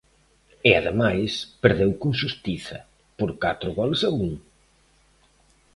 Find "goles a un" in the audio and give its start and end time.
3.79-4.29